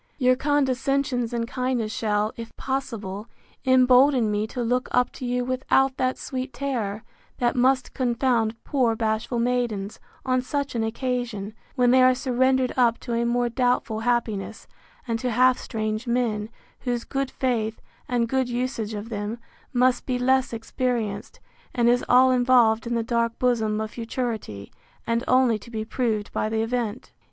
Your 0.17 0.35
condescensions 0.35 1.31
and 1.31 1.47
kindness 1.47 1.91
shall, 1.91 2.33
if 2.35 2.55
possible, 2.57 3.27
embolden 3.65 4.31
me 4.31 4.47
to 4.47 4.63
look 4.63 4.87
up 4.91 5.11
to 5.11 5.27
you 5.27 5.45
without 5.45 5.97
that 5.97 6.17
sweet 6.17 6.53
terror, 6.53 7.03
that 7.37 7.55
must 7.55 7.93
confound 7.93 8.55
poor 8.63 8.95
bashful 8.95 9.37
maidens, 9.37 9.99
on 10.25 10.41
such 10.41 10.73
an 10.73 10.83
occasion, 10.83 11.53
when 11.75 11.91
they 11.91 12.01
are 12.01 12.15
surrendered 12.15 12.73
up 12.75 12.97
to 13.01 13.13
a 13.13 13.27
more 13.27 13.47
doubtful 13.47 13.99
happiness, 13.99 14.65
and 15.07 15.19
to 15.19 15.29
half 15.29 15.59
strange 15.59 16.07
men, 16.07 16.49
whose 16.79 17.03
good 17.03 17.29
faith, 17.29 17.79
and 18.09 18.27
good 18.27 18.49
usage 18.49 18.95
of 18.95 19.09
them, 19.09 19.37
must 19.71 20.07
be 20.07 20.17
less 20.17 20.51
experienced, 20.51 21.39
and 21.75 21.87
is 21.87 22.03
all 22.09 22.31
involved 22.31 22.87
in 22.87 22.95
the 22.95 23.03
dark 23.03 23.37
bosom 23.37 23.79
of 23.79 23.91
futurity, 23.91 24.71
and 25.05 25.23
only 25.27 25.59
to 25.59 25.69
be 25.69 25.85
proved 25.85 26.33
by 26.33 26.49
the 26.49 26.63
event. 26.63 27.11